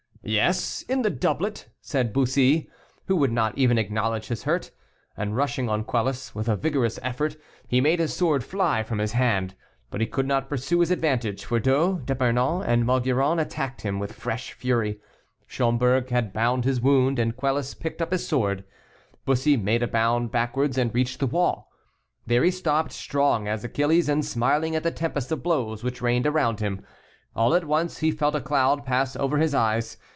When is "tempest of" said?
24.91-25.41